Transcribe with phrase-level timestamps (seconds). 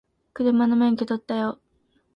[0.33, 1.59] 車の免許取ったよ